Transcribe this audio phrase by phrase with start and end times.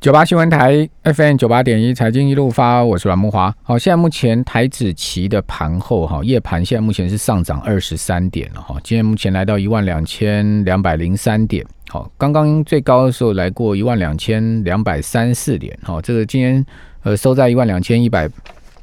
[0.00, 3.54] 九八新闻台 FM 九八点一财经一路发，我是阮木华。
[3.62, 8.80] 好，现在目前台指期的盘后哈，夜盘现在目前是上涨二十三点了哈。
[8.82, 16.64] 今天目前来到一万两千两百零三点，好，刚刚最高的时候来过一万两千两百三四点，哈，这个今天
[17.02, 18.26] 呃收在一万两千一百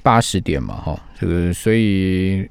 [0.04, 2.48] 八十点嘛，哈，这个所以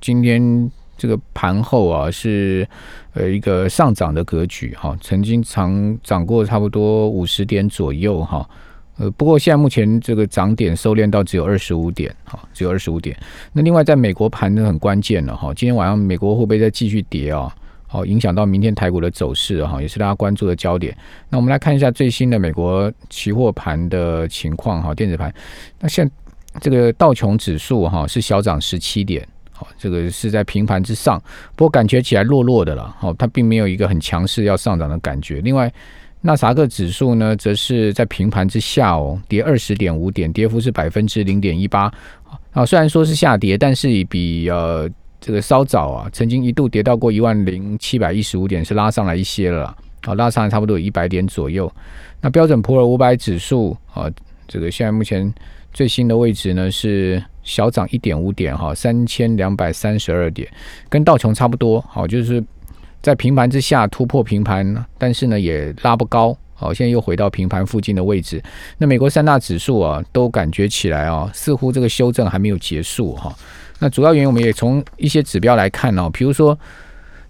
[0.00, 0.72] 今天。
[1.00, 2.68] 这个盘后啊是
[3.14, 8.46] 呃一个上涨的格局哈，曾经长涨过差不多五十点左右哈，
[8.98, 13.16] 呃不过现在目前这个涨点收敛到只有二十五点哈，只有二十五点。
[13.54, 17.50] 那另外在美国盘呢很关键了哈，今天晚上美国会不会再继续跌啊？
[17.86, 20.94] 好，影响到明天台股的走势哈，也是大家关注的焦点。
[21.30, 25.32] 那我们来看一下最新的美国期货盘的情况哈，电子盘。
[25.78, 26.08] 那现
[26.60, 29.26] 这个道琼指数哈是小涨十七点。
[29.78, 31.20] 这个是在平盘之上，
[31.56, 32.94] 不过感觉起来弱弱的了。
[32.98, 35.40] 好，它并没有一个很强势要上涨的感觉。
[35.40, 35.72] 另外，
[36.22, 41.92] 纳萨克指数呢，则是在平盘之下哦，跌二十点五点，跌幅是百分之零点一八。
[42.52, 44.88] 啊，虽然说是下跌，但是比呃
[45.20, 49.76] 这个稍早啊，曾经一度跌到过一万零七百一十五点，是拉上来一些了。
[50.02, 51.72] 好，拉上来差不多有一百点左右。
[52.20, 54.10] 那标准普尔五百指数啊，
[54.46, 55.32] 这个现在目前
[55.72, 57.22] 最新的位置呢是。
[57.42, 60.48] 小涨一点五点哈，三千两百三十二点，
[60.88, 61.80] 跟道琼差不多。
[61.88, 62.42] 好，就是
[63.02, 66.36] 在平盘之下突破平盘，但是呢也拉不高。
[66.54, 68.42] 好，现在又回到平盘附近的位置。
[68.78, 73.34] 那美国三大指数啊，都感觉起来啊，似乎这个修正还没有结束哈。
[73.78, 76.58] 那主要原因我们也从一些指标来看哦，比如说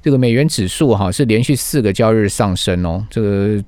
[0.03, 3.63] 这个美元指数哈是连续四个交易日上升哦，这个。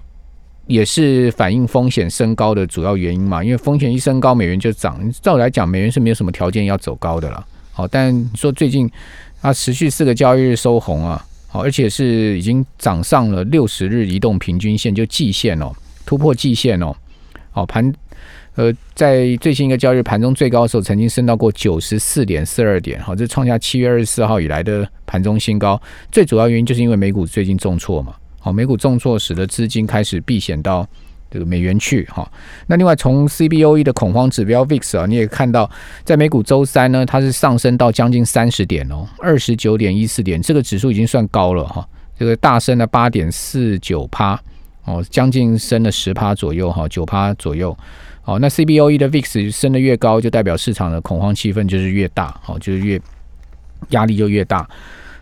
[0.66, 4.98] 也是反映风险升高的主要原因嘛，因为风险一升高，美元就涨。
[5.20, 7.44] 照理来讲，美元是没有什么条件要走高的了。
[7.72, 8.90] 好，但说最近
[9.40, 15.72] 它持续四个交易日收红啊，好，而且是已经涨上了六十日移动平均线，就季线哦，
[16.06, 16.94] 突破季线哦。
[17.50, 17.92] 好，盘
[18.54, 25.80] 呃，在最新一个交易日盘中最高的时候，曾经升到过九十四点四二点，好，这创下七月二十四号以来的盘中新高。
[26.10, 28.14] 最主要原因就是因为美股最近重挫嘛。
[28.44, 30.84] 好，美股重挫使得资金开始避险到
[31.30, 32.04] 这个美元去。
[32.06, 32.28] 哈，
[32.66, 35.70] 那另外从 CBOE 的恐慌指标 VIX 啊，你也看到，
[36.02, 41.88] 在美股周三呢，它是上升到将近三十点哦，二十九点一四点，这个指数已经算高了哈。
[42.18, 44.38] 这个大升了八点四九趴
[44.86, 47.76] 哦，将近升了十趴左右哈，九趴左右。
[48.22, 53.00] 好，那 CBOE 的 VIX 升的越高，就代表市场的恐慌气氛就是越大，好，就是越
[53.90, 54.68] 压力就越大。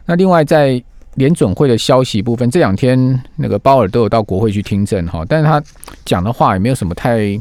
[0.07, 0.83] 那另外在
[1.21, 5.63] 联准会的消息部分，这两天那个鲍尔都有到国会去听证哈，但是他
[6.03, 7.39] 讲的话也没有什么太，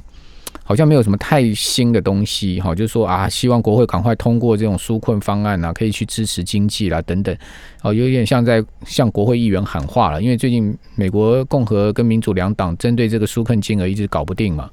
[0.65, 7.33] 好像没有什么太新的东西哈，就是说啊，希望国会赶快通过这种纾困方案啊，可以去支持经济啦等等，
[7.81, 14.69] 哦，有点像在向国会议员喊话了，因为最近美国共和跟民主两党针对这个纾困金额一直搞不定嘛，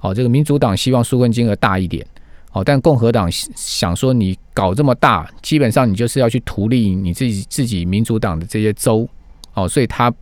[0.00, 2.06] 哦，这个民主党希望纾困金额大一点。
[2.52, 9.06] 哦，但共和党想说你搞这么大，基本上你就是要去图利你自己自己民主党的这些州，
[9.54, 10.12] 哦，所以他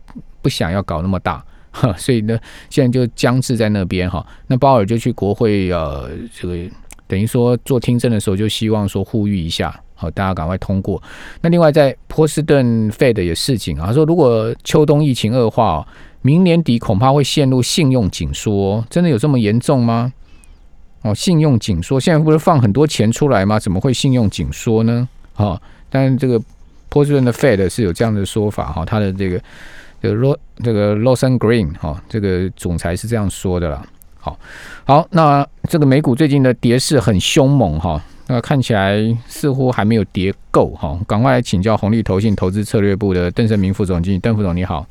[0.41, 1.43] 不想要搞那么大，
[1.97, 2.37] 所以呢，
[2.69, 4.25] 现在就僵滞在那边哈。
[4.47, 6.57] 那鲍尔就去国会呃，这个
[7.07, 11.01] 等于说做听证的时候，就希望说呼吁一下，好，大家赶快通过。
[11.41, 15.87] 那另外在波士顿 Fed 也示警啊，说如果秋冬疫情恶化，哦
[16.23, 20.11] 明年底恐怕会陷入信用紧缩，哦真的有这么严重吗？
[21.03, 23.59] 哦，信用紧缩，现在不是放很多钱出来吗？
[23.59, 25.07] 怎么会信用紧缩呢？
[25.33, 26.41] 哈，但是这个
[26.89, 29.39] 波士顿的 Fed 是有这样的说法哈，他的这个
[30.01, 33.85] 这个 Lo 这个 Lois Green 哈，这个总裁是这样说的啦。
[34.19, 34.37] 好，
[34.85, 38.97] 好，那这个美股最近的跌势很凶猛哈，那看起来
[39.27, 44.85] 似乎还没有跌够哈，赶快来请教红利投信投资策略部的邓胜明副总经理，邓副总你好，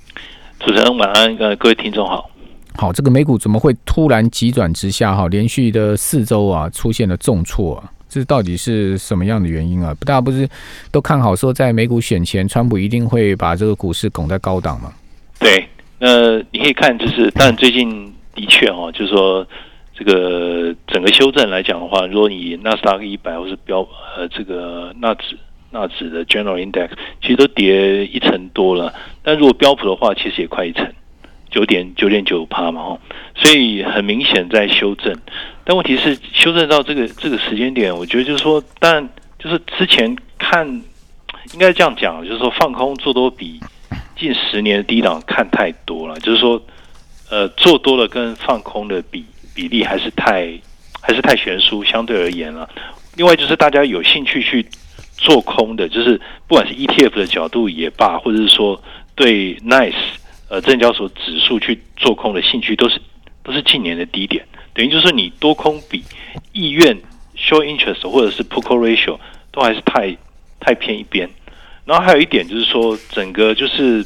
[0.61, 2.31] 主持人晚安，呃，各位听众好。
[2.79, 5.15] 好，这个美股怎么会突然急转直下？
[5.15, 9.95] 哈，连续的四周啊，出现了重挫啊，这到底是什么样的原因啊？
[10.01, 10.47] 大家不是
[10.93, 14.93] 都看好说，在美股选前，川普一定会把这个股市拱在高档吗？
[15.39, 15.67] 对，
[15.99, 19.47] 那你可以看，就是但最近的确哦，就是说
[19.95, 23.81] 这个整个修正来讲的话，如果你纳斯达克一百或是标
[24.19, 25.39] 呃这个纳指
[25.71, 26.91] 纳指的 General Index，
[27.23, 28.93] 其实都跌一成多了，
[29.23, 30.87] 但如果标普的话，其实也快一成。
[31.57, 32.99] 九点九点九趴嘛，哈，
[33.35, 35.17] 所以很明显在修正，
[35.65, 39.09] 但问题是修正到这个这个时间点，我觉得就是说，但
[39.39, 40.69] 就是之前看
[41.55, 43.59] 应该这样讲，就是说放空做多比
[44.19, 46.61] 近十年的低档看太多了，就是说，
[47.31, 49.25] 呃，做多了跟放空的比
[49.55, 50.53] 比例还是太
[51.01, 52.69] 还是太悬殊，相对而言了。
[53.15, 54.67] 另外就是大家有兴趣去
[55.17, 58.79] 做空的，就是不管是 ETF 的角度也罢，或者是说
[59.15, 59.95] 对 Nice。
[60.49, 63.01] 呃，证交所指数去做空的兴趣都是
[63.43, 66.03] 都是近年的低点，等于就是你多空比
[66.53, 66.97] 意愿
[67.37, 69.19] show interest 或者是 put call ratio
[69.51, 70.17] 都还是太
[70.61, 71.29] 太偏一边。
[71.85, 74.05] 然后还有一点就是说，整个就是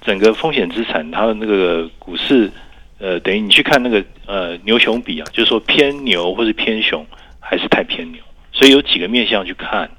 [0.00, 2.50] 整个风险资产它的那个股市，
[2.98, 7.06] 呃，等于你去看那个呃牛熊比啊，就是说偏牛或是偏熊，
[7.40, 8.20] 还是太偏牛。
[8.52, 9.90] 所以有几个面向去看。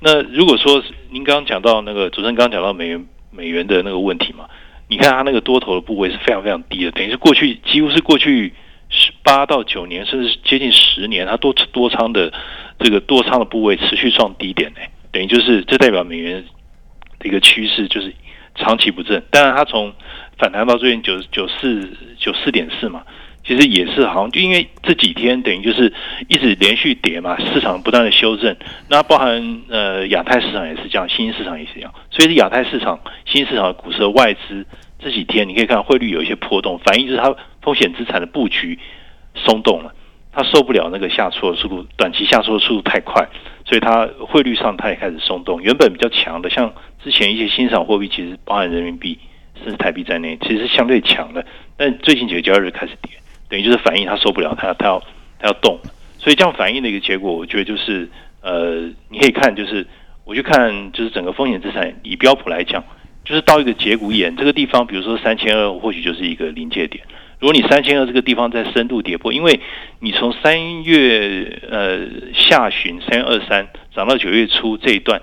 [0.00, 4.48] 那如果说您刚刚讲到那个主持人刚刚讲到美元美元的那个问题嘛，
[4.92, 8.52] 你看它那个多头的部位是非常非常低的，等于是过去几乎是过去
[8.90, 12.30] 十八到九年，甚至接近十年，它多多仓的
[12.78, 14.80] 这个多仓的部位持续创低点呢，
[15.10, 16.44] 等于就是这代表美元
[17.18, 18.14] 的一个趋势就是
[18.54, 19.24] 长期不振。
[19.30, 19.94] 当然，它从
[20.36, 23.02] 反弹到最近九九四九四点四嘛。
[23.44, 25.92] 其实也是，好像就因为这几天等于就是
[26.28, 28.56] 一直连续跌嘛，市场不断的修正。
[28.88, 31.92] 那包含呃亚太市场也是这样，新兴市场也是这样。
[32.10, 34.64] 所以是亚太市场、新兴市场的股市的外资
[35.00, 38.78] 这几天，你可以看汇率有一些波动，反映就是它风险资产的布局
[39.34, 39.92] 松动了，
[40.32, 43.26] 它受不了那个下挫的速度，短期下挫的速度太快，
[43.64, 45.60] 所以它汇率上它也开始松动。
[45.60, 46.72] 原本比较强的，像
[47.02, 49.18] 之前一些新场货币，其实包含人民币
[49.56, 51.44] 甚至台币在内，其实相对强的，
[51.76, 53.10] 但最近几个交易日开始跌。
[53.52, 54.98] 等于就是反应他受不了，他要他要
[55.38, 55.78] 他要动，
[56.18, 58.08] 所以这样反应的一个结果，我觉得就是
[58.40, 59.86] 呃，你可以看就是
[60.24, 62.82] 我去看就是整个风险资产以标普来讲，
[63.26, 67.04] 就是到一个节骨眼这个地方，比如说三千二，或许就是一个临界点。
[67.40, 69.60] 如果你三千二这个地方在深度跌破，因为
[70.00, 75.20] 你从三月呃下旬三月二三涨到九月初这一段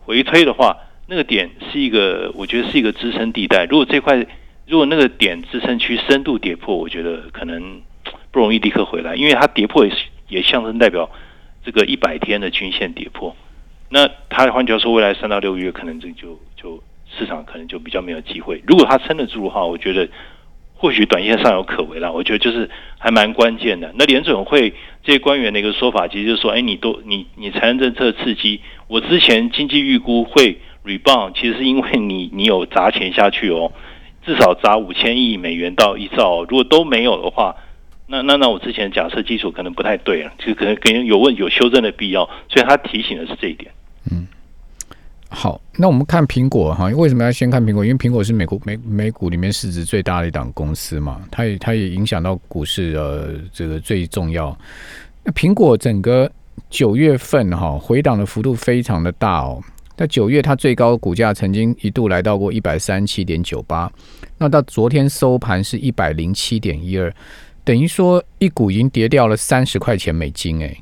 [0.00, 0.76] 回推的话，
[1.06, 3.64] 那个点是一个我觉得是一个支撑地带。
[3.66, 4.26] 如果这块
[4.70, 7.82] 如果那个点支撑区深度跌破，我觉得可能
[8.30, 9.92] 不容易立刻回来，因为它跌破也
[10.28, 11.10] 也象征代表
[11.64, 13.34] 这个一百天的均线跌破。
[13.88, 16.80] 那它换句话说，未来三到六个月可能这就就
[17.18, 18.62] 市场可能就比较没有机会。
[18.64, 20.08] 如果它撑得住的话，我觉得
[20.74, 22.12] 或许短线上有可为了。
[22.12, 23.92] 我觉得就是还蛮关键的。
[23.98, 24.72] 那联准会
[25.02, 33.72] 这些官员的一个说法，其实就是说，哎，你都你你财政政策刺激，我之前经济预估会 rebound，其实是因为你你有砸钱下去哦。
[34.30, 37.52] 至少砸五千亿美元到一兆，如果都没有的话，
[38.06, 43.68] 那那那我之前假设基础可能不太对了，就可能可能有问有修正的必要，所以他提醒的是这一点。
[44.08, 44.28] 嗯，
[45.28, 47.84] 好，那我们看苹果哈，为什么要先看苹果？
[47.84, 54.56] 因为苹果是美国美美股里面市值最大的一档公司嘛，它也它也影响到股市呃这个最重要。
[55.24, 56.30] 那苹果整个
[56.68, 59.60] 九月份哈回档的幅度非常的大哦。
[59.96, 63.92] 在九月，它最高股价曾经一度来到过一百三十七点九八，
[64.38, 67.12] 那到昨天收盘是一百零七点一二，
[67.64, 70.74] 等于说一股已经跌掉了三十块钱美金，哎，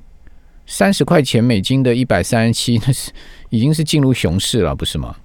[0.67, 3.11] 三十块钱美金的一百三十七，那是
[3.51, 5.17] 已经是进入熊市了，不是吗？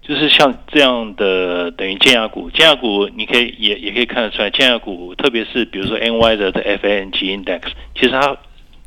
[0.00, 7.62] 就是像这样的等于尖牙股，尖牙股你可以也也可以看得出来，尖牙股特别是比如说 N Y 的的 F N G Index，
[7.96, 8.36] 其实它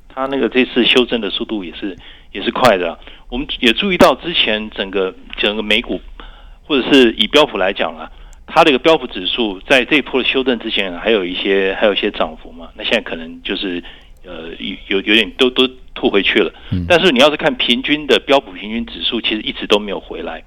[0.07, 1.97] 它那个这次修正的速度也是
[2.31, 2.97] 也是快的。
[3.29, 6.01] 我们也注意到，之前整个整个美股，
[6.63, 8.11] 或者是以标普来讲啊，
[8.47, 12.69] 它的一个标普指数在这一波的修正之前，还有一些还有一些涨幅嘛。
[12.75, 13.83] 那现在可能就是
[14.25, 16.51] 呃有有有点都都吐回去了。
[16.87, 20.43] 但是你要是看平均的标普平均指数，其实一直都没有回来，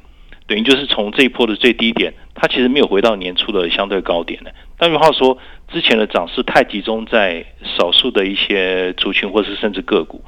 [0.48, 4.52] 等于就是从这一波的最低点，它其实没有回到年初的相对高点的。
[4.76, 5.38] 换句话说，
[5.72, 7.46] 之前的涨势太集中在
[7.78, 10.24] 少数的一些族群，或是甚至个股，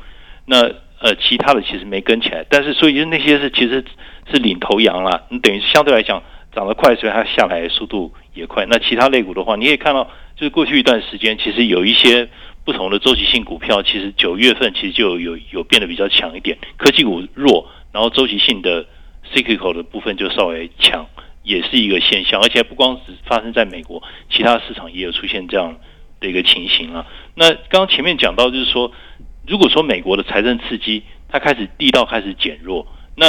[0.47, 0.71] 那。
[1.05, 3.85] 呃，其他的其实没跟起来，但是所以那些是其实
[4.33, 5.25] 是领头羊啦。
[5.29, 8.65] 你等于相对来讲涨得快，所以它下来速度也快。
[8.65, 12.27] 那其他类股的话，你也看到，就是过去一段时间，其实有一些
[12.65, 16.57] 不同的周期性股票，其实九月份其实就有有变得比较强一点。
[16.79, 18.87] 科技股弱，然后周期性的
[19.31, 21.07] cyclical 的部分就稍微强，
[21.43, 22.41] 也是一个现象。
[22.41, 25.77] 而且不光只发生在美国，其他市场也有出现这样
[26.19, 27.05] 的一个情形啊。
[27.35, 28.91] 那刚刚前面讲到，就是说。
[29.47, 32.87] 如果说美国的财政刺激它开始力道开始减弱，
[33.17, 33.27] 那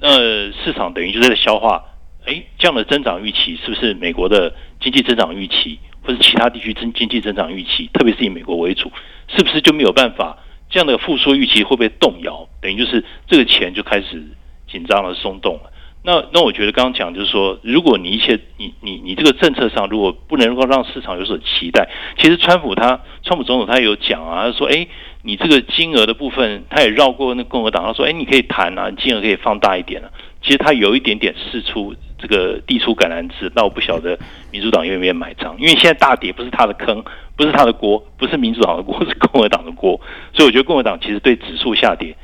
[0.00, 1.84] 呃市场等于就在消化，
[2.26, 8.90] 哎这样的增长预期是不是美国的经济增长预期，或者其他地区增经济增长预期，特别是以美国为主，
[9.28, 10.38] 是不是就没有办法
[10.70, 12.48] 这样的复苏预期会不会动摇？
[12.60, 14.26] 等于就是这个钱就开始
[14.66, 15.70] 紧张了、松动了。
[16.04, 21.88] 那那我觉得刚刚讲就是说，如果你一切你你你这个政策上如果不能够让市场有所期待，
[22.18, 24.88] 其实川普他川普总统他有讲啊，他说哎。
[25.22, 30.10] 你这个金额的部分，他也绕过那共和党，他说：“哎，你可以谈啊，金额可以放大一点啊。”
[30.42, 34.18] 其实他有一点点试出这个递出橄榄枝，那我不晓得
[34.50, 37.00] 民主党愿不愿意买账，因为现在大跌不是他的坑，
[37.36, 40.00] 不是他的锅，不是民主党的锅， 是共和党的锅。
[40.32, 42.16] 所以我觉得共和党其实对指数下跌，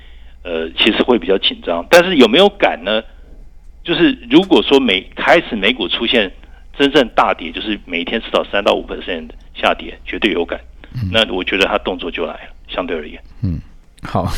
[0.43, 1.87] 呃，其实会比较紧张。
[1.89, 3.01] 但是有没有敢呢？
[3.85, 6.31] 就是如果说美开始美股出现
[6.77, 10.61] 真正大跌就是每天至少三到五 percent 下跌，绝对有感。
[11.13, 13.21] 那我觉得他动作就来了，相对而言。
[13.43, 13.61] 嗯，
[14.03, 14.31] 好，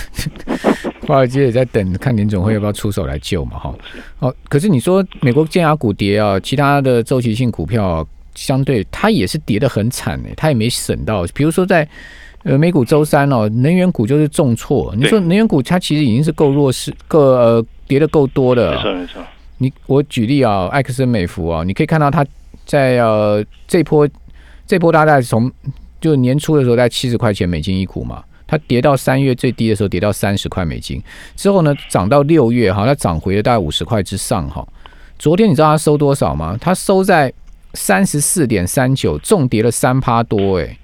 [1.06, 3.74] 华尔街也在等看联总会要不要出手来救嘛，哈。
[4.20, 11.24] 哦，可是你说美国建牙股跌啊，其他的周期性股票相对它也是跌得很惨诶，它也没省到。
[11.34, 11.86] 比如说在
[12.44, 14.94] 呃美股周三哦，能源股就是重挫。
[14.96, 18.72] 你说能源股它其实已经是够弱势，够呃跌的够多的。
[18.76, 19.22] 没错没错。
[19.58, 22.24] 你我举例啊，埃克森美孚啊，你可以看到它
[22.64, 24.08] 在呃这波
[24.66, 25.50] 这波大概从
[26.00, 28.24] 就年初的时候在七十块钱美金一股嘛。
[28.46, 31.00] 它跌到三月最低的时候，跌到三十块美金，
[31.36, 34.66] 之后呢涨到六月哈，它涨回了大概五十块之上哈。
[35.20, 36.58] 昨天你知道它收多少吗？
[36.60, 37.32] 它收在
[37.74, 40.76] 三十四点三九，重跌了三趴多诶，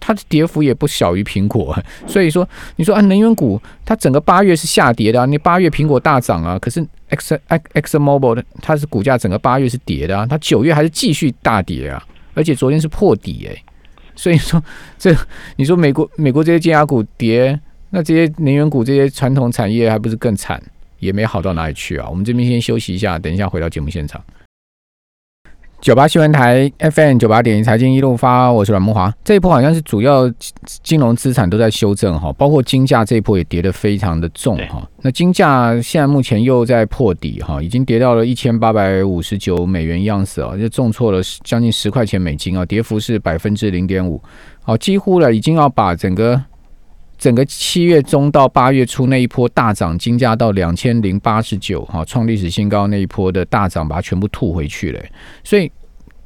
[0.00, 1.78] 它的跌幅也不小于苹果。
[2.08, 13.62] 所以说，你说啊，能源股它整个八月是下跌的，啊你八月苹果大涨啊，可是 X X X Mobile 的它是股价整个八月是跌的啊，它九月还是继续大跌啊，而且昨天是破底诶。
[14.20, 14.62] 所以说，
[14.98, 15.16] 这
[15.56, 17.58] 你说美国美国这些金牙股跌，
[17.88, 20.62] 那这些能源股这些传统产业还不是更惨，
[20.98, 22.06] 也没好到哪里去啊？
[22.06, 24.22] 我们这边先休息一下，等一下回到节目现场。
[25.80, 29.10] 九八新闻台 FM 九八点一财经一路发，我是阮木华。
[29.24, 30.30] 这一波好像是主要
[30.82, 34.86] 金融资产都在修正哈，包括金价这一波也跌得非常的重哈。
[35.00, 44.22] 那金价现在目前又在破底哈，已经跌到了一千八百五十九美元样子啊，就重挫了将近十块钱美金啊，跌幅是百分之零点五，
[44.62, 46.38] 好，几乎了已经要把整个
[47.20, 55.00] 整个七月中到八月初那一波大涨金价到两千零八十九哈，创历史新高那一波的大涨，把它全部吐回去了，
[55.44, 55.70] 所以。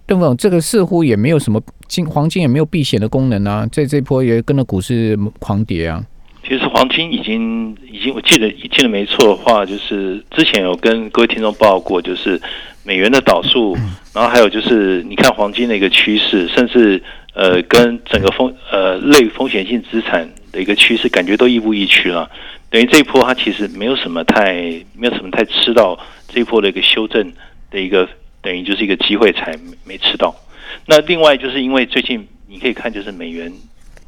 [0.07, 1.59] 邓总，这个似乎也没有什么
[1.89, 6.05] 金黄金也没有避险的功能啊，在这波也跟着股市狂跌啊。
[6.47, 12.39] 其实黄金已经已经，我记得记得没错的话，就是之前有跟各位听众报过，就是
[12.83, 13.75] 美元的导数，
[14.13, 22.31] 然后还有就是你看黄金的一个趋势，甚至呃跟整个风呃类风险性资产的一个趋势，感觉都亦步亦趋了。
[22.71, 24.55] 等于这一波它其实没有什么太
[24.97, 27.33] 没有什么太吃到这一波的一个修正
[27.71, 28.09] 的一个。
[28.45, 30.37] 等于就是一个机会才没吃到。
[30.85, 33.51] 那另外就是因为最近你可以看，就是美元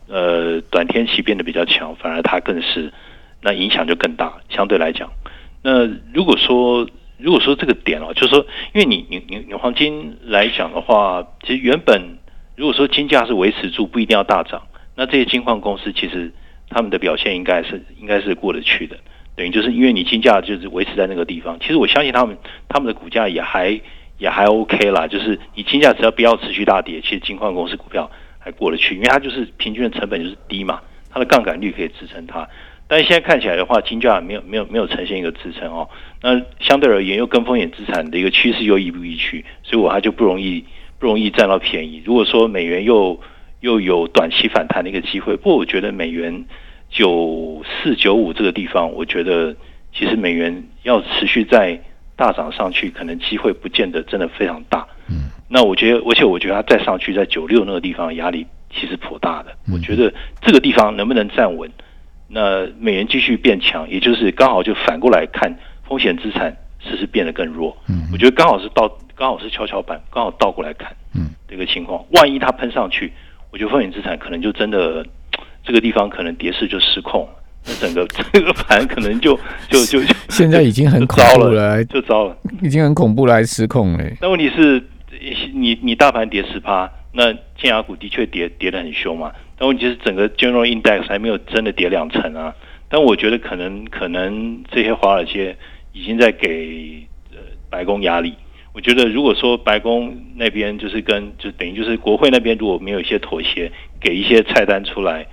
[0.09, 2.93] 呃短天期变得比较强，反而它更是
[3.41, 4.35] 那影响就更大。
[4.51, 5.11] 相对来讲，
[5.63, 6.87] 那如果说
[7.17, 12.19] 如果说这个点哦，就是说，因为你你你你黄金来讲的话，其实原本
[12.57, 14.65] 如果说金价是维持住，不一定要大涨，
[14.97, 16.33] 那这些金矿公司其实
[16.69, 18.97] 他们的表现应该是应该是过得去的。
[19.37, 22.37] 等于就是因为你金价就是维持在那个地方，其实我相信他们
[22.69, 23.81] 他们的股价也还。
[24.19, 32.49] 也还 OK 啦，就是你金价只要不要持续大跌，其实金矿公司股票还过得去，因为它就是平均的成本就是低嘛，它的杠杆率可以支撑它。
[32.89, 35.87] 但是现在看起来的话，金价没有没有没有呈现一个支撑哦。
[36.23, 40.65] 那相对而言，又跟风险资产的一个趋势又亦步亦趋，所以我它就不容易
[40.99, 42.03] 不容易占到便宜。
[42.03, 43.21] 如果说美元又
[43.67, 46.45] 又有短期反弹的一个机会，不过我觉得美元
[46.89, 49.55] 九四九五这个地方，我觉得
[49.93, 51.79] 其实美元要持续在。
[52.19, 54.87] 大涨上去，可能机会不见得真的非常大。
[55.11, 59.55] 嗯，那我觉得，而且我觉得它再上去，在九六那个地方压力其实颇大的。
[59.71, 61.71] 我觉得这个地方能不能站稳，
[62.27, 65.55] 那美元继续变强，也就是刚好就反过来看，
[65.87, 67.77] 风险资产是不是变得更弱？
[67.87, 70.97] 嗯，我觉得刚好是到，刚好是跷跷板，刚好倒过来看。
[71.15, 73.13] 嗯，这个情况，万一它喷上去，
[73.51, 75.05] 我觉得风险资产可能就真的
[75.65, 77.29] 这个地方可能跌势就失控。
[77.67, 79.37] 那整个 这个盘可能就
[79.69, 84.05] 就就现在已经很恐怖了，就糟了，已经很恐怖了，还失控了。
[84.21, 84.83] 那问题是，
[85.53, 89.33] 你你大盘跌十趴，那建牙股的确跌跌得很凶嘛。
[89.59, 92.55] 但问题是，整个 General Index 还没有真的跌两成啊。
[92.89, 95.57] 但我觉得可能可能这些华尔街
[95.93, 97.39] 已经在给呃
[97.69, 98.35] 白宫压力。
[98.77, 105.27] 我觉得如果说白宫那边就是跟就等于就是国会那边如果没有一些妥协，给一些菜单出来，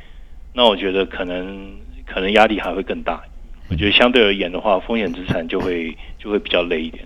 [0.55, 1.71] 那我觉得可能。
[2.05, 3.23] 可能压力还会更大，
[3.69, 7.01] 我觉得相对而言的话，风险资产就会 就会比较累一点。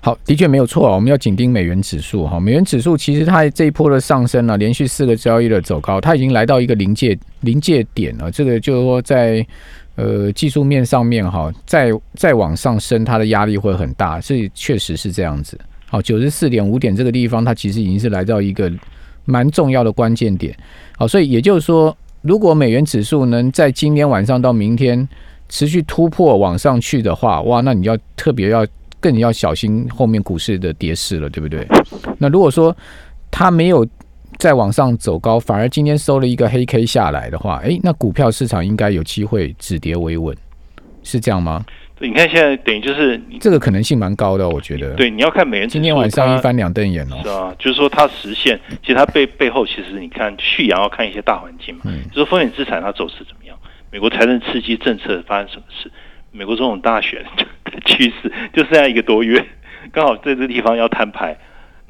[0.00, 2.38] 好，的确没有错啊，我们要紧盯美元指数哈。
[2.38, 8.30] 美元指数其实它这一波的上升呢，连续四个交易的走高，它已经来到一个临界临界点了。
[8.30, 9.44] 这个就是说，在
[9.98, 15.58] 呃技术面上面哈，再再往上升，它的压力会很大，是确实是这样子。
[15.90, 18.72] 好，九十四点五点这个地方，它其实已经是来到一个
[19.24, 20.56] 蛮重要的关键点。
[20.96, 21.94] 好，所以也就是说。
[22.22, 25.08] 如果美元指数能在今天晚上到明天
[25.48, 28.66] 持续突破往上去的话，哇，那你要特别要
[28.98, 31.64] 更要小心后面股市的跌势了，对不对？
[32.18, 32.76] 那如果说
[33.30, 33.86] 它没有
[34.36, 40.36] 再往上走高，反而今天收了一个黑 K 下来的话，诶，那股票市场应该有机会止跌维稳，
[41.02, 41.64] 是这样吗？
[42.00, 47.16] 你看现在等于就是这个可能性蛮高的，我觉得。，对，你要看美元今天晚上一翻两瞪眼哦。
[47.24, 53.56] 是啊，就是说它实现，其实它背背后其实你看续阳要看一些大环境嘛，嗯就是说风险资产它走势怎么样，
[53.90, 55.90] 美国财政刺激政策发生什么事，
[56.30, 57.24] 美国总统大选
[57.64, 59.44] 的趋势就剩下一个多月，
[59.90, 61.36] 刚好在这个地方要摊牌。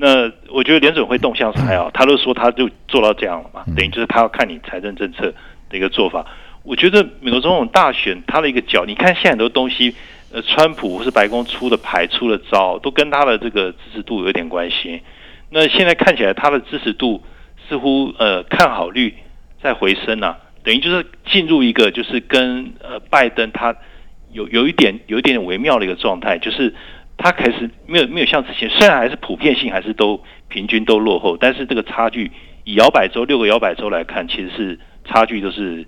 [0.01, 5.35] 那我觉得联准会动向是还好，他都说他就做到这样了嘛，等于就是他要看你财政政策
[5.69, 6.25] 的一个做法。
[6.63, 9.95] 我觉得美国总统大选他的一个角，你看现在很多东西，
[10.33, 15.03] 呃，川普或是白宫出的牌、出的招，都跟他的这个支持度有点关系。
[15.51, 17.25] 那现在看起来他的支持度
[17.69, 19.15] 似乎呃看好率
[19.61, 23.75] 在回升啊，等于就是进入一个就是跟呃拜登他
[24.31, 26.75] 有有一点有一点点微妙的一个状态，就是
[27.19, 32.31] 他开始没有没有像之前，虽然还是普遍性还是都平均都落后，但是这个差距
[32.65, 35.85] 以摇摆州六个摇摆州来看，其实是差距都是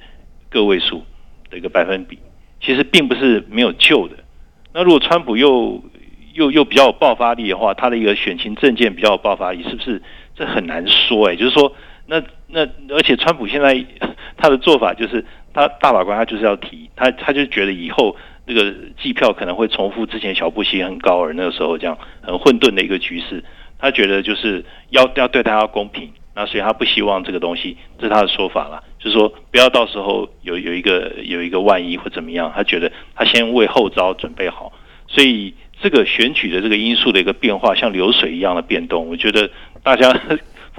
[0.50, 1.04] 个位数
[1.48, 2.18] 的一个百分比，
[2.60, 4.16] 其实并不是没有救的。
[4.74, 5.82] 那如果川普又
[6.34, 10.02] 又又比较有爆发力的话，他的一个选情政见比较有爆发力，是不是
[10.34, 11.28] 这很难说？
[11.28, 11.72] 哎，就是说，
[12.06, 13.84] 那那而且川普现在
[14.36, 18.16] 他的做法就是，他大法官他就是要提，他他就觉得以后
[18.46, 23.44] 那个计票可能会重复之前小布希很高尔那个时候这样很混沌的一个局势，
[23.78, 34.72] 他觉得就是要要对他要公平，那所以他不希望这个东西，这是他的说法了，就是说不要到时候有有一个有一个万一或怎么样，他觉得他先为后招准备好，
[35.06, 39.50] 所以这个选举的这个因素的一个变化，像流水一样的变动，我觉得
[39.82, 40.12] 大家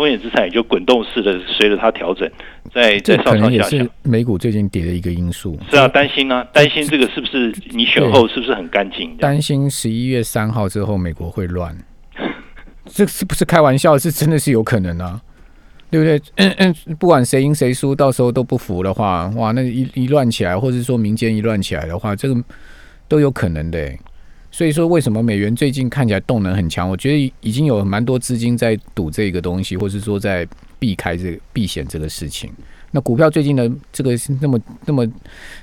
[0.02, 2.28] 风险资产也就滚动式的随着它调整，
[2.74, 3.92] 在这在上可能也是上下下。
[4.02, 5.56] 美股最近跌的一个因素。
[5.70, 9.16] 是啊，担心呢、担心这个是不是你选后是不是很干净？
[9.18, 11.78] 担心十一月三号之后美国会乱，
[12.90, 13.96] 这是不是开玩笑？
[13.96, 15.22] 是真的是有可能啊，
[15.92, 16.20] 对不对？
[16.38, 22.44] 嗯嗯，不管谁赢谁输，到时候都不服的话，哇，那一一乱起来，或者说民间一乱起来的话，这个
[23.08, 24.00] 都有可能的欸。
[24.52, 26.90] 所以说，为什么美元最近看起来动能很强？
[26.90, 30.46] 我觉得已经有蛮多资金在赌这个东西，或是说在
[30.78, 32.52] 避开这个避险这个事情。
[32.92, 35.08] 那股票最近的这个那么那么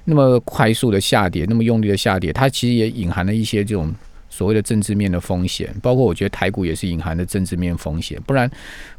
[0.06, 3.94] 那么快速的下跌，那么用力的下跌，它其实也隐含了一些这种
[4.38, 8.48] 所谓的政治面的风险，包括我觉得台股也是隐含的政治面风险，不然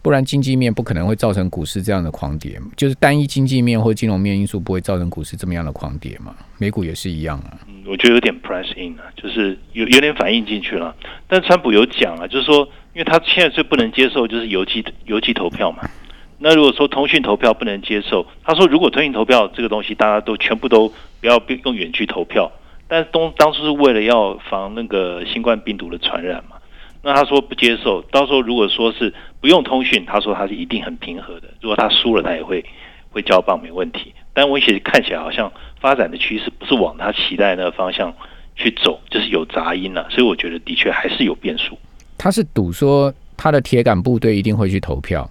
[0.01, 7.57] 不然经济面不可能会造成股市这样的狂跌，就是单一经济面或金融面因素不会造成股市这么样的狂跌嘛，美股也是一样啊。
[7.87, 10.93] 我觉得有点 price in 啊，就是有有点反应进去了。
[11.29, 15.89] 但川普有讲啊，就是说，因为他现在最不能接受就是邮寄邮寄投票嘛。
[16.37, 22.51] 那如果说通讯投票不能接受，他说如果通讯投票这个东西大家都全部都不要用远距投票，
[22.89, 26.57] 但是当当初是为了要防那个新冠病毒的传染嘛。
[27.01, 31.47] 那他说不接受，到时候如果说是不用通讯，他说他是一定很平和的。
[31.61, 32.65] 如果他输了，他也会
[33.09, 34.13] 会交棒没问题。
[34.33, 35.49] 但我其实看起来好像
[35.79, 38.13] 发展的趋势不是往他期待那个方向
[38.55, 41.77] 去走，就是有杂音了、所以我觉得的确还是有变数。
[42.17, 45.29] 他是赌说他的铁杆部队一定会去投票，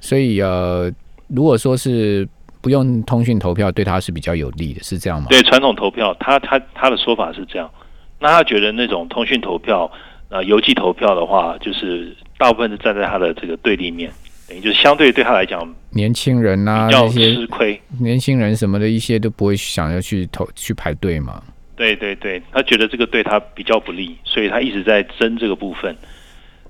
[0.00, 0.90] 所以呃，
[1.28, 2.26] 如果说是
[2.66, 5.28] 不用通讯投票，对他是比较有利的，是这样吗？
[5.30, 7.70] 对传统投票，他他他的说法是这样，
[8.18, 9.88] 那他觉得那种通讯投票、
[10.30, 14.10] 呃邮寄投票的话，就是大部分是站在他的这个对立面，
[14.48, 17.80] 等于就是相对对他来讲年轻人啊，比较那些吃亏。
[18.00, 21.40] 年轻人什么的一些都不会想要去投去排队嘛。
[21.76, 25.96] 对对对，他觉得这个对他比较不利，所以他一直在争这个部分。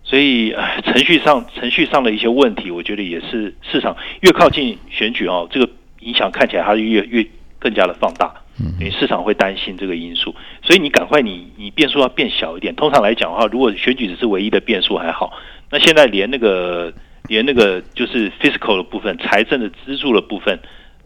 [0.08, 5.68] 所以、呃、程序上程序上的一些问题，我觉得也是市场越靠近选举哦，这个
[6.06, 7.26] 影响看起来它就越越
[7.58, 8.32] 更加的放大。
[8.58, 12.74] 嗯因为市场会担心这个因素，所以你赶快你你变数要变小一点。
[12.74, 15.30] 通常来讲的话，如果选举只是唯一的变数还好，
[15.70, 16.90] 那现在连那个
[17.28, 20.58] 连那个就是 fiscal 的部分，财政的资助的部分，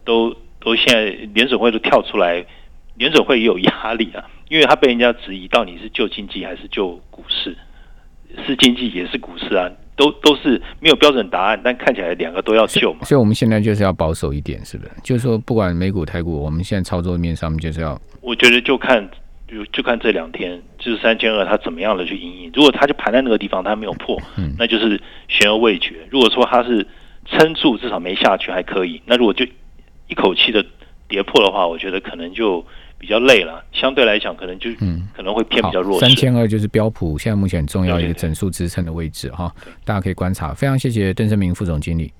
[0.05, 2.45] 都都现在联准会都跳出来，
[2.95, 7.57] 联准会也有压力啊，因为他被人家质疑到底是救经济还是救股市，
[8.47, 9.69] 是经济也是股市啊，
[10.01, 13.03] 都都是没有标准答案，但看起来两个都要救嘛。
[13.03, 14.91] 所以我们现在就是要保守一点，是不是？
[15.03, 19.07] 就是说，不管美股、台股，我们现在操作面上面就是要我觉得就看
[19.47, 22.51] 就就看这两天，就是三千二它怎么样的去应应。
[22.55, 25.97] 如果它就盘在那个地方，它没有破，嗯那就是悬而未决。
[26.09, 26.87] 如果说它是
[27.27, 28.99] 撑住，至少没下去还可以。
[29.05, 29.45] 那如果就
[30.07, 30.65] 一口气的
[31.07, 32.65] 跌破的话，我觉得可能就
[33.01, 33.61] 比较累了。
[33.73, 36.09] 相对来讲，可能就嗯可能会偏比较弱三。
[36.11, 39.51] 千二就是标普现在目前很重要一个整数支撑的位置哈，
[39.83, 40.53] 大家可以观察。
[40.53, 42.13] 非常谢谢邓胜明副总经理。